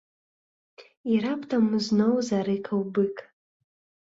[1.11, 3.15] І раптам зноў зарыкаў бык.